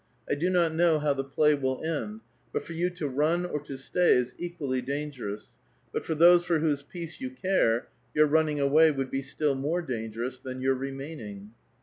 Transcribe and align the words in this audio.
I 0.27 0.33
do 0.33 0.49
not 0.49 0.73
know 0.73 0.97
bow 0.97 1.13
tbe 1.13 1.31
play 1.31 1.53
will 1.53 1.83
end, 1.85 2.21
but 2.51 2.63
for 2.63 2.73
you 2.73 2.89
to 2.89 3.07
run 3.07 3.45
or 3.45 3.59
to 3.59 3.77
stay 3.77 4.13
is 4.13 4.33
equally 4.39 4.81
danger 4.81 5.29
ous; 5.29 5.57
but 5.93 6.03
for 6.05 6.15
tbose 6.15 6.43
for 6.43 6.59
wbose 6.59 6.89
peace 6.89 7.21
you 7.21 7.29
care, 7.29 7.87
your 8.15 8.25
running 8.25 8.59
away 8.59 8.89
would 8.89 9.11
be 9.11 9.21
still 9.21 9.53
more 9.53 9.83
dangerous 9.83 10.39
tlian 10.41 10.59
your 10.63 10.73
remaining." 10.73 11.51